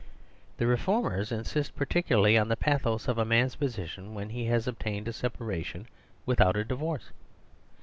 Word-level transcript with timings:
The 0.57 0.65
reformers 0.65 1.31
insist 1.31 1.75
particularly 1.75 2.35
on 2.35 2.47
the 2.47 2.55
pathos 2.57 3.07
of 3.07 3.19
a 3.19 3.23
man's 3.23 3.53
position 3.57 4.15
when 4.15 4.29
he 4.29 4.45
has 4.45 4.67
obtained 4.67 5.07
a 5.07 5.13
separation 5.13 5.87
without 6.25 6.57
a 6.57 6.63
divorce. 6.65 7.11